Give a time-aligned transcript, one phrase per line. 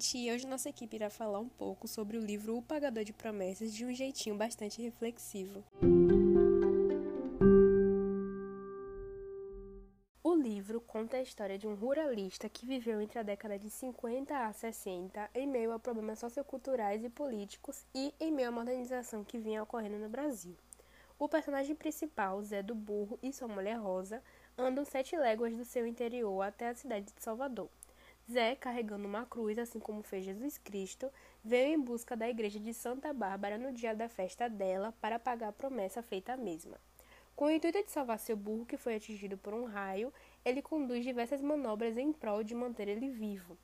[0.00, 0.18] gente!
[0.18, 3.74] E hoje nossa equipe irá falar um pouco sobre o livro O Pagador de Promessas
[3.74, 5.62] de um jeitinho bastante reflexivo.
[10.22, 14.34] O livro conta a história de um ruralista que viveu entre a década de 50
[14.34, 19.38] a 60 em meio a problemas socioculturais e políticos e em meio à modernização que
[19.38, 20.56] vinha ocorrendo no Brasil.
[21.18, 24.22] O personagem principal, Zé do Burro, e sua mulher Rosa
[24.56, 27.68] andam sete léguas do seu interior até a cidade de Salvador.
[28.30, 31.10] Zé, carregando uma cruz, assim como fez Jesus Cristo,
[31.42, 35.48] veio em busca da igreja de Santa Bárbara no dia da festa dela para pagar
[35.48, 36.78] a promessa feita à mesma.
[37.34, 40.12] Com o intuito de salvar seu burro, que foi atingido por um raio,
[40.44, 43.58] ele conduz diversas manobras em prol de manter ele vivo.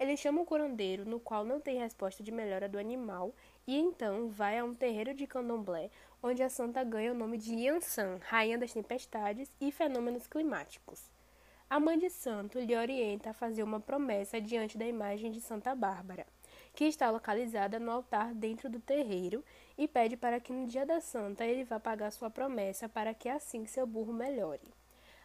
[0.00, 3.32] Ele chama um curandeiro, no qual não tem resposta de melhora do animal,
[3.68, 7.54] e então vai a um terreiro de candomblé, onde a santa ganha o nome de
[7.54, 11.17] Yansan, rainha das tempestades e fenômenos climáticos.
[11.70, 15.74] A mãe de santo lhe orienta a fazer uma promessa diante da imagem de Santa
[15.74, 16.26] Bárbara,
[16.74, 19.44] que está localizada no altar dentro do terreiro,
[19.76, 23.28] e pede para que no dia da santa ele vá pagar sua promessa para que
[23.28, 24.72] assim seu burro melhore.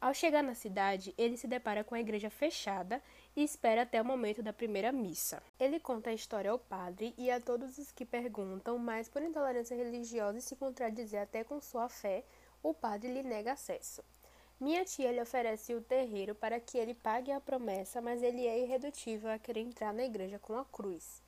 [0.00, 3.00] Ao chegar na cidade, ele se depara com a igreja fechada
[3.36, 5.40] e espera até o momento da primeira missa.
[5.58, 9.76] Ele conta a história ao padre e a todos os que perguntam, mas por intolerância
[9.76, 12.24] religiosa e se contradizer até com sua fé,
[12.60, 14.02] o padre lhe nega acesso.
[14.60, 18.60] Minha tia lhe oferece o terreiro para que ele pague a promessa, mas ele é
[18.60, 21.22] irredutível a querer entrar na igreja com a cruz.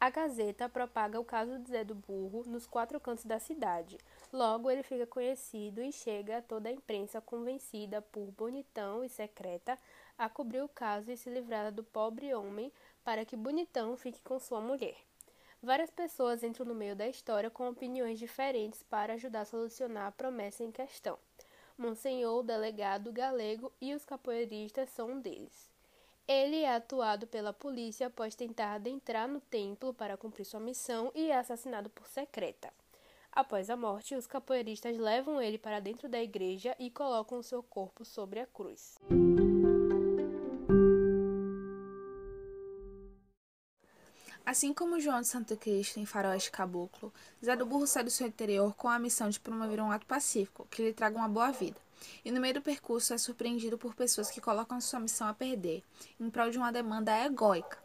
[0.00, 3.98] A Gazeta propaga o caso de Zé do Burro nos quatro cantos da cidade.
[4.32, 9.78] Logo, ele fica conhecido e chega a toda a imprensa convencida por Bonitão e Secreta
[10.16, 12.72] a cobrir o caso e se livrar do pobre homem
[13.04, 14.96] para que Bonitão fique com sua mulher.
[15.62, 20.12] Várias pessoas entram no meio da história com opiniões diferentes para ajudar a solucionar a
[20.12, 21.18] promessa em questão.
[21.80, 25.70] Monsenhor, o delegado galego e os capoeiristas são um deles.
[26.28, 31.30] Ele é atuado pela polícia após tentar adentrar no templo para cumprir sua missão e
[31.30, 32.70] é assassinado por secreta.
[33.32, 38.04] Após a morte, os capoeiristas levam ele para dentro da igreja e colocam seu corpo
[38.04, 38.98] sobre a cruz.
[44.50, 48.26] Assim como João de Santo Cristo em Faroeste Caboclo, Zé do Burro sai do seu
[48.26, 51.76] interior com a missão de promover um ato pacífico que lhe traga uma boa vida.
[52.24, 55.84] E no meio do percurso é surpreendido por pessoas que colocam sua missão a perder,
[56.18, 57.78] em prol de uma demanda egóica.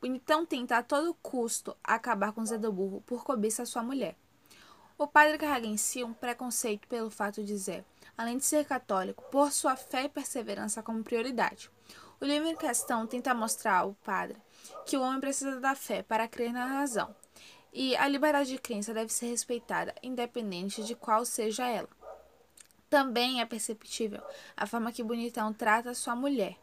[0.00, 4.16] Bonitão tenta a todo custo acabar com Zé do Burro por cobiça a sua mulher.
[4.96, 7.84] O padre carrega em si um preconceito pelo fato de Zé,
[8.16, 11.70] além de ser católico, pôr sua fé e perseverança como prioridade.
[12.18, 14.38] O livro em questão tenta mostrar ao padre
[14.86, 17.14] que o homem precisa da fé para crer na razão,
[17.72, 21.88] e a liberdade de crença deve ser respeitada, independente de qual seja ela.
[22.88, 24.22] Também é perceptível
[24.56, 26.56] a forma que Bonitão trata sua mulher,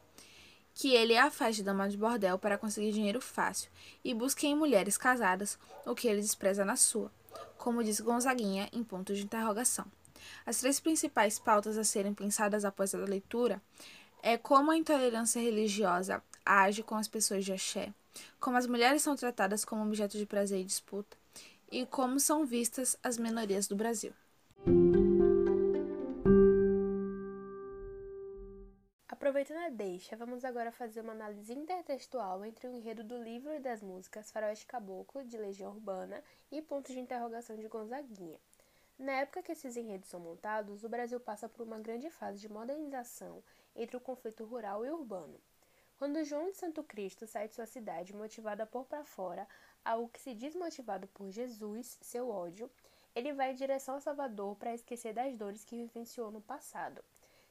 [0.73, 3.69] que ele a faz de dama de bordel para conseguir dinheiro fácil
[4.03, 7.11] e busca em mulheres casadas o que ele despreza na sua,
[7.57, 9.85] como diz Gonzaguinha em ponto de interrogação.
[10.45, 13.61] As três principais pautas a serem pensadas após a leitura
[14.22, 17.94] é como a intolerância religiosa age com as pessoas de axé,
[18.39, 21.17] como as mulheres são tratadas como objeto de prazer e disputa,
[21.72, 24.13] e como são vistas as minorias do Brasil.
[29.07, 33.59] Aproveitando a deixa, vamos agora fazer uma análise intertextual entre o enredo do livro e
[33.59, 38.38] das músicas Faroeste Caboclo, de Legião Urbana, e Pontos de Interrogação de Gonzaguinha.
[39.00, 42.47] Na época que esses enredos são montados, o Brasil passa por uma grande fase de
[42.47, 43.44] modernização
[43.75, 45.39] entre o conflito rural e urbano.
[45.97, 49.47] Quando João de Santo Cristo sai de sua cidade motivado a pôr para fora
[49.83, 52.69] algo que se diz motivado por Jesus, seu ódio,
[53.16, 57.01] ele vai em direção a Salvador para esquecer das dores que vivenciou no passado.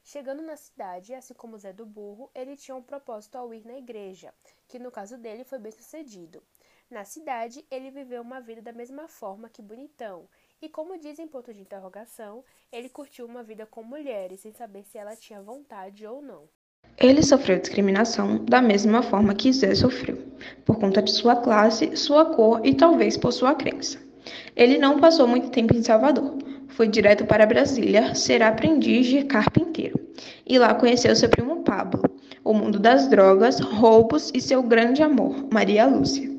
[0.03, 3.78] Chegando na cidade, assim como Zé do Burro, ele tinha um propósito ao ir na
[3.78, 4.34] igreja,
[4.69, 6.43] que no caso dele foi bem sucedido.
[6.91, 10.28] Na cidade, ele viveu uma vida da mesma forma que Bonitão,
[10.60, 14.84] e como diz em ponto de interrogação, ele curtiu uma vida com mulheres sem saber
[14.84, 16.47] se ela tinha vontade ou não.
[16.98, 20.16] Ele sofreu discriminação da mesma forma que Zé sofreu,
[20.65, 23.98] por conta de sua classe, sua cor e talvez por sua crença.
[24.54, 26.39] Ele não passou muito tempo em Salvador.
[26.69, 29.98] Foi direto para Brasília ser aprendiz de carpinteiro.
[30.47, 32.03] E lá conheceu seu primo Pablo,
[32.45, 36.30] o mundo das drogas, roubos e seu grande amor, Maria Lúcia.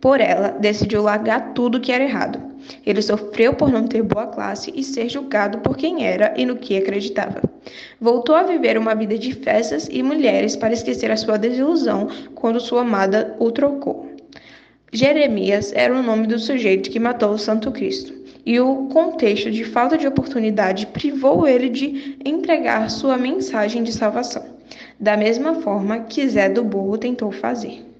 [0.00, 2.53] Por ela, decidiu largar tudo que era errado
[2.84, 6.56] ele sofreu por não ter boa classe e ser julgado por quem era e no
[6.56, 7.42] que acreditava.
[8.00, 12.60] Voltou a viver uma vida de festas e mulheres para esquecer a sua desilusão quando
[12.60, 14.14] sua amada o trocou.
[14.92, 18.14] Jeremias era o nome do sujeito que matou o Santo Cristo,
[18.46, 24.44] e o contexto de falta de oportunidade privou ele de entregar sua mensagem de salvação,
[25.00, 27.93] da mesma forma que Zé do Burro tentou fazer.